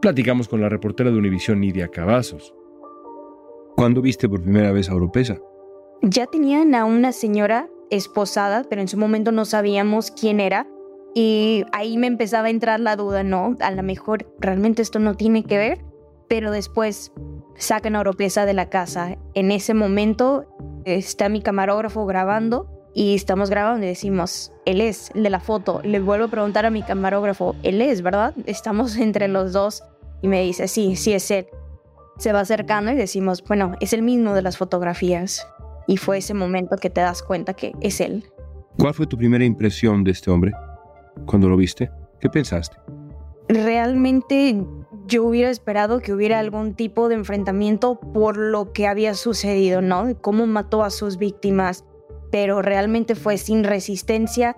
Platicamos 0.00 0.48
con 0.48 0.60
la 0.60 0.68
reportera 0.68 1.10
de 1.10 1.18
Univisión 1.18 1.60
Nidia 1.60 1.88
Cavazos. 1.88 2.54
¿Cuándo 3.76 4.00
viste 4.00 4.28
por 4.28 4.42
primera 4.42 4.72
vez 4.72 4.88
a 4.88 4.94
Oropesa? 4.94 5.38
Ya 6.02 6.26
tenían 6.26 6.74
a 6.74 6.84
una 6.84 7.12
señora 7.12 7.68
esposada, 7.90 8.64
pero 8.68 8.80
en 8.80 8.88
su 8.88 8.96
momento 8.96 9.32
no 9.32 9.44
sabíamos 9.44 10.10
quién 10.10 10.40
era. 10.40 10.66
Y 11.14 11.64
ahí 11.72 11.96
me 11.96 12.06
empezaba 12.06 12.48
a 12.48 12.50
entrar 12.50 12.80
la 12.80 12.96
duda, 12.96 13.24
¿no? 13.24 13.56
A 13.60 13.70
lo 13.70 13.82
mejor 13.82 14.32
realmente 14.38 14.82
esto 14.82 14.98
no 14.98 15.14
tiene 15.14 15.44
que 15.44 15.58
ver 15.58 15.88
pero 16.28 16.50
después 16.50 17.12
sacan 17.56 17.96
a 17.96 18.00
Oropesa 18.00 18.46
de 18.46 18.54
la 18.54 18.68
casa. 18.68 19.16
En 19.34 19.50
ese 19.50 19.74
momento 19.74 20.46
está 20.84 21.28
mi 21.28 21.42
camarógrafo 21.42 22.06
grabando 22.06 22.68
y 22.94 23.14
estamos 23.14 23.50
grabando 23.50 23.84
y 23.84 23.88
decimos, 23.88 24.52
él 24.64 24.80
es 24.80 25.10
el 25.14 25.22
de 25.22 25.30
la 25.30 25.40
foto. 25.40 25.80
Le 25.84 26.00
vuelvo 26.00 26.26
a 26.26 26.28
preguntar 26.28 26.66
a 26.66 26.70
mi 26.70 26.82
camarógrafo, 26.82 27.54
él 27.62 27.80
es, 27.80 28.02
¿verdad? 28.02 28.34
Estamos 28.46 28.96
entre 28.98 29.28
los 29.28 29.52
dos 29.52 29.82
y 30.22 30.28
me 30.28 30.42
dice, 30.42 30.68
sí, 30.68 30.96
sí 30.96 31.12
es 31.12 31.30
él. 31.30 31.46
Se 32.18 32.32
va 32.32 32.40
acercando 32.40 32.90
y 32.90 32.96
decimos, 32.96 33.44
bueno, 33.46 33.76
es 33.80 33.92
el 33.92 34.02
mismo 34.02 34.34
de 34.34 34.42
las 34.42 34.58
fotografías. 34.58 35.46
Y 35.86 35.96
fue 35.96 36.18
ese 36.18 36.34
momento 36.34 36.76
que 36.76 36.90
te 36.90 37.00
das 37.00 37.22
cuenta 37.22 37.54
que 37.54 37.72
es 37.80 38.00
él. 38.00 38.24
¿Cuál 38.78 38.94
fue 38.94 39.06
tu 39.06 39.16
primera 39.16 39.44
impresión 39.44 40.04
de 40.04 40.10
este 40.10 40.30
hombre 40.30 40.52
cuando 41.26 41.48
lo 41.48 41.56
viste? 41.56 41.90
¿Qué 42.20 42.28
pensaste? 42.28 42.76
Realmente 43.48 44.62
yo 45.06 45.24
hubiera 45.24 45.50
esperado 45.50 46.00
que 46.00 46.12
hubiera 46.12 46.38
algún 46.38 46.74
tipo 46.74 47.08
de 47.08 47.14
enfrentamiento 47.14 47.98
por 47.98 48.36
lo 48.36 48.72
que 48.72 48.86
había 48.86 49.14
sucedido, 49.14 49.80
¿no? 49.80 50.20
Cómo 50.20 50.46
mató 50.46 50.82
a 50.82 50.90
sus 50.90 51.16
víctimas, 51.16 51.84
pero 52.30 52.62
realmente 52.62 53.14
fue 53.14 53.38
sin 53.38 53.64
resistencia, 53.64 54.56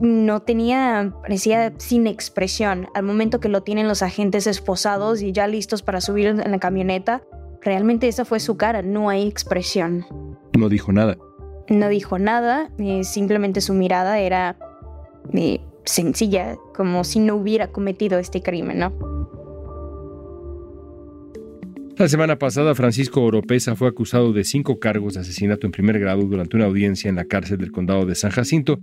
no 0.00 0.40
tenía, 0.40 1.12
parecía 1.22 1.72
sin 1.78 2.06
expresión. 2.06 2.88
Al 2.94 3.04
momento 3.04 3.40
que 3.40 3.48
lo 3.48 3.62
tienen 3.62 3.88
los 3.88 4.02
agentes 4.02 4.46
esposados 4.46 5.22
y 5.22 5.32
ya 5.32 5.46
listos 5.46 5.82
para 5.82 6.00
subir 6.00 6.28
en 6.28 6.50
la 6.50 6.58
camioneta, 6.58 7.22
realmente 7.60 8.08
esa 8.08 8.24
fue 8.24 8.40
su 8.40 8.56
cara, 8.56 8.82
no 8.82 9.08
hay 9.08 9.26
expresión. 9.26 10.06
No 10.56 10.68
dijo 10.68 10.92
nada. 10.92 11.18
No 11.68 11.88
dijo 11.88 12.18
nada, 12.18 12.70
eh, 12.78 13.04
simplemente 13.04 13.60
su 13.60 13.72
mirada 13.74 14.18
era 14.18 14.56
eh, 15.32 15.60
sencilla, 15.84 16.56
como 16.74 17.04
si 17.04 17.20
no 17.20 17.36
hubiera 17.36 17.68
cometido 17.68 18.18
este 18.18 18.42
crimen, 18.42 18.78
¿no? 18.78 19.11
La 22.02 22.08
semana 22.08 22.36
pasada, 22.36 22.74
Francisco 22.74 23.22
Oropesa 23.22 23.76
fue 23.76 23.86
acusado 23.86 24.32
de 24.32 24.42
cinco 24.42 24.80
cargos 24.80 25.14
de 25.14 25.20
asesinato 25.20 25.68
en 25.68 25.70
primer 25.70 26.00
grado 26.00 26.22
durante 26.22 26.56
una 26.56 26.66
audiencia 26.66 27.08
en 27.08 27.14
la 27.14 27.26
cárcel 27.26 27.58
del 27.58 27.70
condado 27.70 28.06
de 28.06 28.16
San 28.16 28.32
Jacinto, 28.32 28.80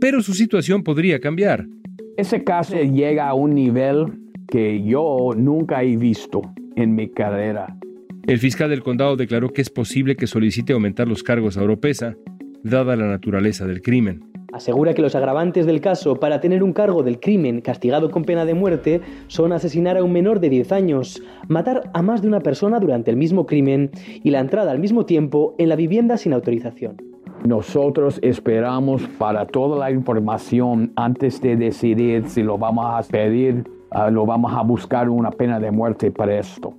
pero 0.00 0.20
su 0.20 0.34
situación 0.34 0.82
podría 0.82 1.20
cambiar. 1.20 1.68
Ese 2.16 2.42
caso 2.42 2.74
llega 2.74 3.28
a 3.28 3.34
un 3.34 3.54
nivel 3.54 4.06
que 4.48 4.82
yo 4.82 5.30
nunca 5.36 5.84
he 5.84 5.96
visto 5.96 6.42
en 6.74 6.96
mi 6.96 7.08
carrera. 7.08 7.78
El 8.26 8.40
fiscal 8.40 8.68
del 8.68 8.82
condado 8.82 9.14
declaró 9.14 9.52
que 9.52 9.62
es 9.62 9.70
posible 9.70 10.16
que 10.16 10.26
solicite 10.26 10.72
aumentar 10.72 11.06
los 11.06 11.22
cargos 11.22 11.56
a 11.56 11.62
Oropesa, 11.62 12.16
dada 12.64 12.96
la 12.96 13.06
naturaleza 13.06 13.64
del 13.68 13.80
crimen. 13.80 14.24
Asegura 14.52 14.94
que 14.94 15.02
los 15.02 15.14
agravantes 15.14 15.66
del 15.66 15.80
caso 15.80 16.20
para 16.20 16.40
tener 16.40 16.62
un 16.62 16.72
cargo 16.72 17.02
del 17.02 17.18
crimen 17.18 17.60
castigado 17.60 18.10
con 18.10 18.24
pena 18.24 18.44
de 18.44 18.54
muerte 18.54 19.00
son 19.26 19.52
asesinar 19.52 19.96
a 19.96 20.04
un 20.04 20.12
menor 20.12 20.40
de 20.40 20.48
10 20.48 20.72
años, 20.72 21.22
matar 21.48 21.90
a 21.94 22.02
más 22.02 22.22
de 22.22 22.28
una 22.28 22.40
persona 22.40 22.78
durante 22.78 23.10
el 23.10 23.16
mismo 23.16 23.46
crimen 23.46 23.90
y 24.22 24.30
la 24.30 24.40
entrada 24.40 24.70
al 24.70 24.78
mismo 24.78 25.04
tiempo 25.04 25.54
en 25.58 25.68
la 25.68 25.76
vivienda 25.76 26.16
sin 26.16 26.32
autorización. 26.32 26.96
Nosotros 27.44 28.18
esperamos 28.22 29.02
para 29.18 29.46
toda 29.46 29.78
la 29.78 29.90
información 29.90 30.92
antes 30.96 31.40
de 31.40 31.56
decidir 31.56 32.28
si 32.28 32.42
lo 32.42 32.56
vamos 32.56 32.86
a 32.86 33.02
pedir, 33.08 33.64
uh, 33.92 34.10
lo 34.10 34.26
vamos 34.26 34.52
a 34.54 34.62
buscar 34.62 35.08
una 35.08 35.30
pena 35.30 35.60
de 35.60 35.70
muerte 35.70 36.10
para 36.10 36.38
esto. 36.38 36.74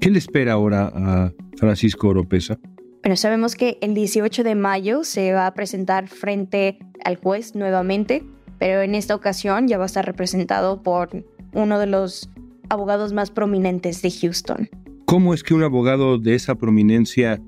¿Qué 0.00 0.10
le 0.10 0.18
espera 0.18 0.52
ahora 0.52 0.90
a 0.94 1.32
Francisco 1.56 2.08
Oropesa? 2.08 2.58
Bueno, 3.02 3.16
sabemos 3.16 3.56
que 3.56 3.78
el 3.80 3.94
18 3.94 4.44
de 4.44 4.54
mayo 4.54 5.02
se 5.02 5.32
va 5.32 5.48
a 5.48 5.54
presentar 5.54 6.06
frente 6.06 6.78
al 7.04 7.16
juez 7.16 7.56
nuevamente, 7.56 8.22
pero 8.60 8.80
en 8.80 8.94
esta 8.94 9.16
ocasión 9.16 9.66
ya 9.66 9.76
va 9.76 9.84
a 9.84 9.86
estar 9.86 10.06
representado 10.06 10.84
por 10.84 11.24
uno 11.52 11.80
de 11.80 11.86
los 11.86 12.30
abogados 12.68 13.12
más 13.12 13.32
prominentes 13.32 14.02
de 14.02 14.10
Houston. 14.12 14.68
¿Cómo 15.04 15.34
es 15.34 15.42
que 15.42 15.52
un 15.52 15.64
abogado 15.64 16.16
de 16.18 16.36
esa 16.36 16.54
prominencia 16.54 17.42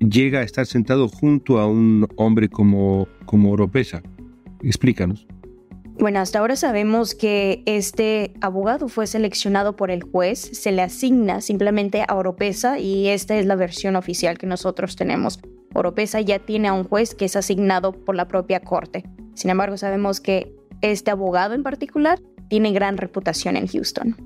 llega 0.00 0.40
a 0.40 0.42
estar 0.42 0.66
sentado 0.66 1.08
junto 1.08 1.60
a 1.60 1.66
un 1.66 2.06
hombre 2.16 2.50
como, 2.50 3.08
como 3.24 3.52
Oropesa? 3.52 4.02
Explícanos. 4.62 5.26
Bueno, 5.98 6.18
hasta 6.18 6.40
ahora 6.40 6.56
sabemos 6.56 7.14
que 7.14 7.62
este 7.66 8.32
abogado 8.40 8.88
fue 8.88 9.06
seleccionado 9.06 9.76
por 9.76 9.90
el 9.92 10.02
juez, 10.02 10.38
se 10.40 10.72
le 10.72 10.82
asigna 10.82 11.40
simplemente 11.40 12.04
a 12.06 12.16
Oropesa 12.16 12.80
y 12.80 13.08
esta 13.08 13.38
es 13.38 13.46
la 13.46 13.54
versión 13.54 13.94
oficial 13.94 14.36
que 14.36 14.46
nosotros 14.46 14.96
tenemos. 14.96 15.38
Oropesa 15.72 16.20
ya 16.20 16.40
tiene 16.40 16.68
a 16.68 16.72
un 16.72 16.84
juez 16.84 17.14
que 17.14 17.26
es 17.26 17.36
asignado 17.36 17.92
por 17.92 18.16
la 18.16 18.26
propia 18.26 18.60
corte. 18.60 19.04
Sin 19.34 19.50
embargo, 19.50 19.76
sabemos 19.76 20.20
que 20.20 20.52
este 20.82 21.12
abogado 21.12 21.54
en 21.54 21.62
particular 21.62 22.20
tiene 22.48 22.72
gran 22.72 22.96
reputación 22.96 23.56
en 23.56 23.68
Houston. 23.68 24.16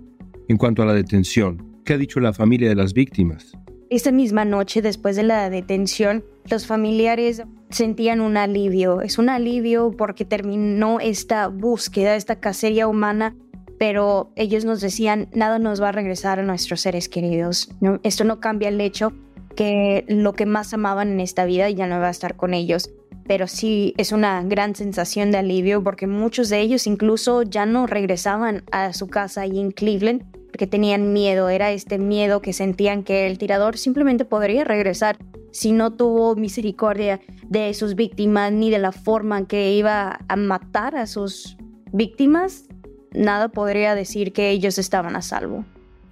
En 0.49 0.57
cuanto 0.57 0.83
a 0.83 0.87
la 0.87 0.95
detención, 0.95 1.83
¿qué 1.85 1.95
ha 1.95 1.99
dicho 1.99 2.19
la 2.19 2.33
familia 2.33 2.71
de 2.71 2.77
las 2.77 2.95
víctimas? 2.95 3.53
Esa 3.91 4.11
misma 4.11 4.45
noche, 4.45 4.83
después 4.83 5.17
de 5.17 5.23
la 5.23 5.49
detención, 5.51 6.25
los 6.51 6.67
familiares 6.67 7.43
sentían 7.71 8.21
un 8.21 8.37
alivio. 8.37 9.01
Es 9.01 9.19
un 9.19 9.29
alivio 9.29 9.93
porque 9.97 10.25
terminó 10.25 11.01
esta 11.01 11.49
búsqueda, 11.49 12.17
esta 12.17 12.37
cacería 12.37 12.89
humana, 12.89 13.35
pero 13.79 14.33
ellos 14.37 14.65
nos 14.65 14.81
decían, 14.81 15.29
nada 15.33 15.59
nos 15.59 15.81
va 15.81 15.91
a 15.91 15.93
regresar 15.93 16.41
a 16.41 16.43
nuestros 16.43 16.81
seres 16.81 17.09
queridos. 17.09 17.71
Esto 18.03 18.25
no 18.25 18.41
cambia 18.41 18.69
el 18.69 18.81
hecho 18.81 19.13
que 19.57 20.05
lo 20.09 20.35
que 20.35 20.47
más 20.47 20.73
amaban 20.73 21.13
en 21.13 21.21
esta 21.21 21.45
vida 21.45 21.69
ya 21.71 21.87
no 21.87 22.01
va 22.01 22.09
a 22.09 22.11
estar 22.11 22.37
con 22.37 22.55
ellos. 22.55 22.91
Pero 23.27 23.47
sí 23.47 23.93
es 23.99 24.13
una 24.13 24.43
gran 24.43 24.75
sensación 24.75 25.31
de 25.31 25.39
alivio 25.39 25.83
porque 25.85 26.07
muchos 26.07 26.49
de 26.49 26.61
ellos 26.61 26.87
incluso 26.87 27.43
ya 27.43 27.67
no 27.67 27.87
regresaban 27.87 28.65
a 28.73 28.93
su 28.95 29.07
casa 29.09 29.43
ahí 29.43 29.61
en 29.61 29.71
Cleveland 29.71 30.25
porque 30.51 30.67
tenían 30.67 31.13
miedo, 31.13 31.51
era 31.51 31.71
este 31.73 31.99
miedo 31.99 32.41
que 32.41 32.53
sentían 32.53 33.05
que 33.05 33.27
el 33.27 33.37
tirador 33.37 33.77
simplemente 33.77 34.25
podría 34.25 34.65
regresar 34.65 35.19
si 35.51 35.73
no 35.73 35.95
tuvo 35.95 36.37
misericordia 36.37 37.21
de 37.49 37.73
sus 37.75 37.95
víctimas 37.95 38.53
ni 38.53 38.71
de 38.71 38.79
la 38.79 38.93
forma 38.93 39.39
en 39.39 39.47
que 39.47 39.73
iba 39.75 40.21
a 40.29 40.37
matar 40.37 40.97
a 40.97 41.07
sus 41.07 41.57
víctimas, 41.93 42.69
nada 43.13 43.49
podría 43.49 43.95
decir 43.95 44.33
que 44.33 44.51
ellos 44.51 44.79
estaban 44.79 45.17
a 45.17 45.23
salvo. 45.23 45.65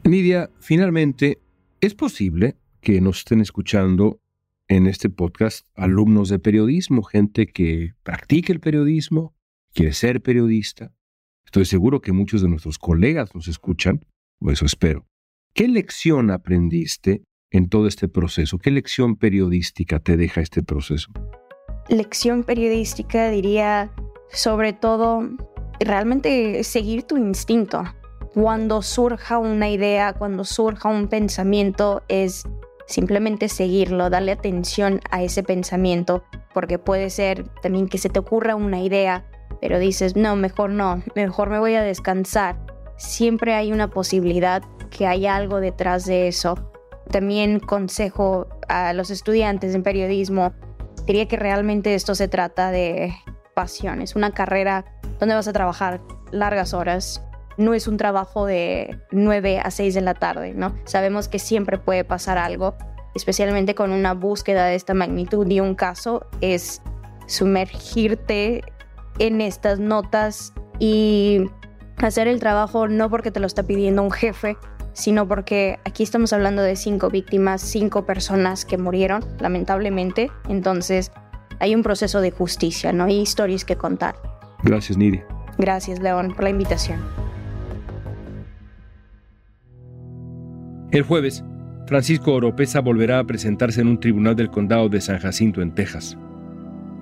Nidia, 0.04 0.50
finalmente, 0.60 1.38
¿es 1.80 1.94
posible 1.94 2.56
que 2.80 3.00
nos 3.00 3.18
estén 3.18 3.40
escuchando 3.40 4.20
en 4.68 4.86
este 4.86 5.10
podcast 5.10 5.66
alumnos 5.74 6.28
de 6.28 6.38
periodismo, 6.38 7.02
gente 7.02 7.46
que 7.46 7.92
practique 8.02 8.52
el 8.52 8.60
periodismo, 8.60 9.34
quieres 9.72 9.98
ser 9.98 10.20
periodista. 10.22 10.92
Estoy 11.44 11.64
seguro 11.64 12.00
que 12.00 12.12
muchos 12.12 12.42
de 12.42 12.48
nuestros 12.48 12.78
colegas 12.78 13.34
nos 13.34 13.46
escuchan, 13.48 14.04
o 14.40 14.50
eso 14.50 14.66
espero. 14.66 15.06
¿Qué 15.54 15.68
lección 15.68 16.30
aprendiste 16.30 17.22
en 17.56 17.68
todo 17.68 17.86
este 17.86 18.08
proceso? 18.08 18.58
¿Qué 18.58 18.70
lección 18.70 19.16
periodística 19.16 19.98
te 19.98 20.16
deja 20.16 20.40
este 20.40 20.62
proceso? 20.62 21.10
Lección 21.88 22.44
periodística 22.44 23.30
diría 23.30 23.90
sobre 24.30 24.72
todo 24.72 25.28
realmente 25.80 26.62
seguir 26.64 27.04
tu 27.04 27.16
instinto. 27.16 27.84
Cuando 28.34 28.82
surja 28.82 29.38
una 29.38 29.70
idea, 29.70 30.12
cuando 30.12 30.44
surja 30.44 30.88
un 30.88 31.08
pensamiento, 31.08 32.02
es 32.08 32.44
simplemente 32.86 33.48
seguirlo, 33.48 34.10
darle 34.10 34.32
atención 34.32 35.00
a 35.10 35.22
ese 35.22 35.42
pensamiento, 35.42 36.24
porque 36.52 36.78
puede 36.78 37.10
ser 37.10 37.48
también 37.62 37.88
que 37.88 37.98
se 37.98 38.08
te 38.08 38.18
ocurra 38.18 38.54
una 38.54 38.80
idea, 38.82 39.26
pero 39.60 39.78
dices, 39.78 40.16
no, 40.16 40.36
mejor 40.36 40.70
no, 40.70 41.02
mejor 41.14 41.50
me 41.50 41.58
voy 41.58 41.74
a 41.74 41.82
descansar. 41.82 42.58
Siempre 42.98 43.54
hay 43.54 43.72
una 43.72 43.88
posibilidad 43.88 44.62
que 44.90 45.06
haya 45.06 45.36
algo 45.36 45.60
detrás 45.60 46.04
de 46.04 46.28
eso. 46.28 46.70
También 47.16 47.60
consejo 47.60 48.46
a 48.68 48.92
los 48.92 49.08
estudiantes 49.08 49.74
en 49.74 49.82
periodismo, 49.82 50.52
diría 51.06 51.26
que 51.26 51.38
realmente 51.38 51.94
esto 51.94 52.14
se 52.14 52.28
trata 52.28 52.70
de 52.70 53.14
pasión, 53.54 54.02
es 54.02 54.16
una 54.16 54.32
carrera 54.32 54.84
donde 55.18 55.34
vas 55.34 55.48
a 55.48 55.54
trabajar 55.54 56.02
largas 56.30 56.74
horas, 56.74 57.24
no 57.56 57.72
es 57.72 57.88
un 57.88 57.96
trabajo 57.96 58.44
de 58.44 59.00
9 59.12 59.60
a 59.60 59.70
6 59.70 59.94
de 59.94 60.00
la 60.02 60.12
tarde, 60.12 60.52
¿no? 60.52 60.76
Sabemos 60.84 61.28
que 61.28 61.38
siempre 61.38 61.78
puede 61.78 62.04
pasar 62.04 62.36
algo, 62.36 62.74
especialmente 63.14 63.74
con 63.74 63.92
una 63.92 64.12
búsqueda 64.12 64.66
de 64.66 64.74
esta 64.74 64.92
magnitud 64.92 65.50
y 65.50 65.60
un 65.60 65.74
caso, 65.74 66.26
es 66.42 66.82
sumergirte 67.26 68.62
en 69.18 69.40
estas 69.40 69.78
notas 69.78 70.52
y 70.78 71.46
hacer 71.96 72.28
el 72.28 72.40
trabajo 72.40 72.88
no 72.88 73.08
porque 73.08 73.30
te 73.30 73.40
lo 73.40 73.46
está 73.46 73.62
pidiendo 73.62 74.02
un 74.02 74.10
jefe, 74.10 74.58
sino 74.96 75.28
porque 75.28 75.78
aquí 75.84 76.02
estamos 76.02 76.32
hablando 76.32 76.62
de 76.62 76.74
cinco 76.74 77.10
víctimas, 77.10 77.60
cinco 77.60 78.06
personas 78.06 78.64
que 78.64 78.78
murieron, 78.78 79.22
lamentablemente. 79.40 80.30
Entonces, 80.48 81.12
hay 81.60 81.74
un 81.74 81.82
proceso 81.82 82.22
de 82.22 82.30
justicia, 82.30 82.94
¿no? 82.94 83.04
Hay 83.04 83.20
historias 83.20 83.66
que 83.66 83.76
contar. 83.76 84.16
Gracias, 84.62 84.96
Nidia. 84.96 85.24
Gracias, 85.58 86.00
León, 86.00 86.32
por 86.34 86.44
la 86.44 86.50
invitación. 86.50 86.98
El 90.92 91.02
jueves, 91.02 91.44
Francisco 91.86 92.32
Oropesa 92.32 92.80
volverá 92.80 93.18
a 93.18 93.24
presentarse 93.24 93.82
en 93.82 93.88
un 93.88 94.00
tribunal 94.00 94.34
del 94.34 94.50
condado 94.50 94.88
de 94.88 95.02
San 95.02 95.18
Jacinto, 95.18 95.60
en 95.60 95.74
Texas. 95.74 96.16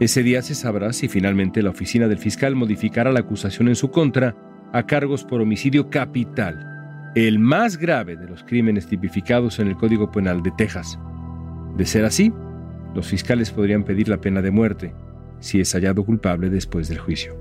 Ese 0.00 0.24
día 0.24 0.42
se 0.42 0.56
sabrá 0.56 0.92
si 0.92 1.06
finalmente 1.06 1.62
la 1.62 1.70
oficina 1.70 2.08
del 2.08 2.18
fiscal 2.18 2.56
modificará 2.56 3.12
la 3.12 3.20
acusación 3.20 3.68
en 3.68 3.76
su 3.76 3.92
contra 3.92 4.34
a 4.72 4.84
cargos 4.84 5.22
por 5.22 5.40
homicidio 5.40 5.90
capital, 5.90 6.73
el 7.14 7.38
más 7.38 7.76
grave 7.76 8.16
de 8.16 8.28
los 8.28 8.42
crímenes 8.42 8.88
tipificados 8.88 9.60
en 9.60 9.68
el 9.68 9.76
Código 9.76 10.10
Penal 10.10 10.42
de 10.42 10.50
Texas. 10.50 10.98
De 11.76 11.86
ser 11.86 12.04
así, 12.04 12.32
los 12.94 13.06
fiscales 13.06 13.52
podrían 13.52 13.84
pedir 13.84 14.08
la 14.08 14.20
pena 14.20 14.42
de 14.42 14.50
muerte 14.50 14.94
si 15.38 15.60
es 15.60 15.72
hallado 15.74 16.04
culpable 16.04 16.50
después 16.50 16.88
del 16.88 16.98
juicio. 16.98 17.36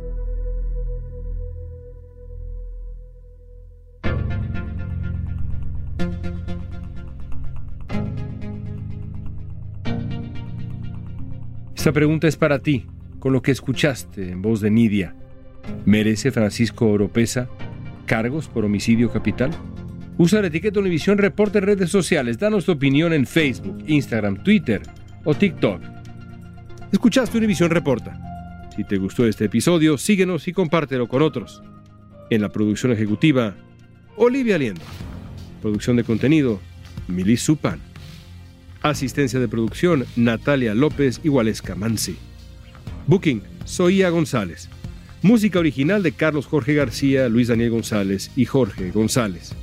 Esta 11.76 11.92
pregunta 11.92 12.28
es 12.28 12.38
para 12.38 12.60
ti, 12.60 12.86
con 13.20 13.34
lo 13.34 13.42
que 13.42 13.52
escuchaste 13.52 14.30
en 14.30 14.42
voz 14.42 14.62
de 14.62 14.72
Nidia. 14.72 15.16
¿Merece 15.86 16.32
Francisco 16.32 16.88
Oropesa 16.88 17.50
cargos 18.06 18.48
por 18.48 18.66
homicidio 18.66 19.12
capital? 19.12 19.52
Usa 20.18 20.42
la 20.42 20.48
etiqueta 20.48 20.80
Univisión 20.80 21.18
Reporte 21.18 21.58
en 21.58 21.66
redes 21.66 21.90
sociales. 21.90 22.38
Danos 22.38 22.66
tu 22.66 22.74
opinión 22.74 23.14
en 23.14 23.26
Facebook, 23.26 23.84
Instagram, 23.88 24.44
Twitter 24.44 24.82
o 25.24 25.34
TikTok. 25.34 25.82
Escuchaste 26.92 27.38
Univisión 27.38 27.72
Reporta. 27.72 28.20
Si 28.76 28.84
te 28.84 28.98
gustó 28.98 29.28
este 29.28 29.46
episodio, 29.46 29.98
síguenos 29.98 30.48
y 30.48 30.54
compártelo 30.54 31.08
con 31.08 31.22
otros. 31.22 31.64
En 32.30 32.42
la 32.42 32.50
producción 32.50 32.92
ejecutiva, 32.92 33.56
Olivia 34.16 34.58
Liendo. 34.58 34.82
Producción 35.62 35.96
de 35.96 36.04
contenido, 36.04 36.60
Milis 37.08 37.42
Supan. 37.42 37.80
Asistencia 38.82 39.40
de 39.40 39.48
producción, 39.48 40.06
Natalia 40.16 40.76
López 40.76 41.22
y 41.24 41.30
Waleska 41.30 41.76
Mansi. 41.76 42.18
Booking, 43.08 43.42
Soía 43.66 44.10
González. 44.10 44.70
Música 45.24 45.58
original 45.58 46.04
de 46.04 46.12
Carlos 46.12 46.48
Jorge 46.48 46.74
García, 46.74 47.30
Luis 47.30 47.48
Daniel 47.48 47.70
González 47.70 48.30
y 48.36 48.44
Jorge 48.44 48.92
González. 48.92 49.54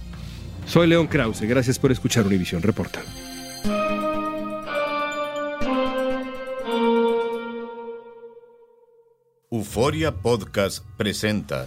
Soy 0.64 0.86
León 0.86 1.06
Krause, 1.06 1.42
gracias 1.42 1.78
por 1.78 1.92
escuchar 1.92 2.26
Univisión 2.26 2.62
Reporta. 2.62 3.02
Euforia 9.50 10.14
Podcast 10.16 10.82
presenta. 10.96 11.66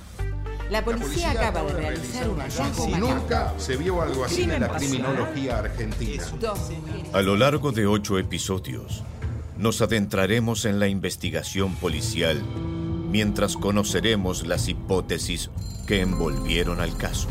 La 0.71 0.83
policía, 0.83 1.29
acaba, 1.29 1.61
de 1.61 1.73
realizar 1.73 2.27
un 2.29 2.39
hallazgo 2.39 2.97
Nunca 2.97 3.53
se 3.59 3.77
vio 3.77 4.01
algo 4.01 4.25
así 4.25 4.41
en 4.41 4.59
la 4.59 4.69
criminología 4.69 5.59
argentina. 5.59 6.23
A 7.13 7.21
lo 7.21 7.37
largo 7.37 7.71
de 7.71 7.85
ocho 7.85 8.17
episodios, 8.17 9.03
nos 9.59 9.83
adentraremos 9.83 10.65
en 10.65 10.79
la 10.79 10.87
investigación 10.87 11.75
policial 11.75 12.41
mientras 13.13 13.57
conoceremos 13.57 14.47
las 14.47 14.67
hipótesis 14.67 15.51
que 15.85 16.01
envolvieron 16.01 16.81
al 16.81 16.97
caso. 16.97 17.29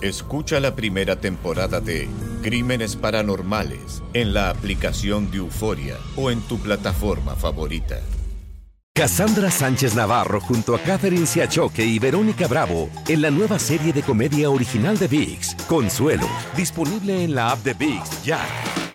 Escucha 0.00 0.60
la 0.60 0.76
primera 0.76 1.16
temporada 1.16 1.80
de 1.80 2.08
Crímenes 2.40 2.94
Paranormales 2.94 4.00
en 4.14 4.32
la 4.32 4.48
aplicación 4.50 5.28
de 5.32 5.38
Euforia 5.38 5.96
o 6.16 6.30
en 6.30 6.40
tu 6.42 6.58
plataforma 6.58 7.34
favorita. 7.34 7.98
Cassandra 8.94 9.50
Sánchez 9.50 9.96
Navarro 9.96 10.40
junto 10.40 10.76
a 10.76 10.78
Catherine 10.78 11.26
Siachoque 11.26 11.84
y 11.84 11.98
Verónica 11.98 12.46
Bravo 12.46 12.90
en 13.08 13.22
la 13.22 13.30
nueva 13.32 13.58
serie 13.58 13.92
de 13.92 14.02
comedia 14.02 14.50
original 14.50 14.98
de 14.98 15.08
VIX, 15.08 15.56
Consuelo, 15.66 16.28
disponible 16.56 17.24
en 17.24 17.34
la 17.34 17.50
app 17.50 17.64
de 17.64 17.74
VIX 17.74 18.22
ya. 18.22 18.38